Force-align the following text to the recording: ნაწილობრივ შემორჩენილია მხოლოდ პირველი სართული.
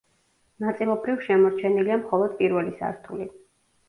ნაწილობრივ 0.63 1.19
შემორჩენილია 1.27 1.97
მხოლოდ 2.05 2.33
პირველი 2.39 2.73
სართული. 2.81 3.29